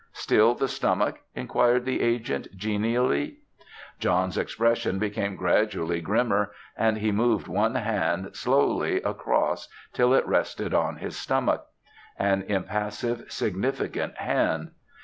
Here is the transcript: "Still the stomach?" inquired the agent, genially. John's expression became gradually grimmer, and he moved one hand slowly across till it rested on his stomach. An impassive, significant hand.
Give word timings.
"Still 0.13 0.55
the 0.55 0.67
stomach?" 0.67 1.19
inquired 1.35 1.85
the 1.85 2.01
agent, 2.01 2.47
genially. 2.57 3.37
John's 3.99 4.35
expression 4.35 4.97
became 4.97 5.35
gradually 5.35 6.01
grimmer, 6.01 6.53
and 6.75 6.97
he 6.97 7.11
moved 7.11 7.47
one 7.47 7.75
hand 7.75 8.35
slowly 8.35 8.99
across 9.03 9.67
till 9.93 10.15
it 10.15 10.25
rested 10.25 10.73
on 10.73 10.95
his 10.95 11.15
stomach. 11.15 11.67
An 12.17 12.41
impassive, 12.47 13.25
significant 13.31 14.17
hand. 14.17 14.71